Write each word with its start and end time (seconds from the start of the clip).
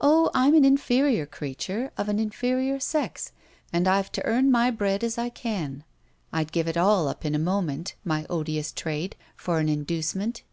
"Oh, 0.00 0.30
I'm 0.32 0.54
an 0.54 0.64
inferior 0.64 1.26
creature, 1.26 1.90
of 1.98 2.08
an 2.08 2.20
inferior 2.20 2.78
sex, 2.78 3.32
and 3.72 3.88
I've 3.88 4.12
to 4.12 4.24
earn 4.24 4.48
my 4.52 4.70
bread 4.70 5.02
as 5.02 5.18
I 5.18 5.28
can. 5.28 5.82
I'd 6.32 6.52
give 6.52 6.68
it 6.68 6.76
all 6.76 7.08
up 7.08 7.24
in 7.24 7.34
a 7.34 7.38
moment, 7.40 7.96
my 8.04 8.26
odious 8.30 8.70
trade 8.70 9.16
for 9.34 9.58
an 9.58 9.68
inducement." 9.68 10.44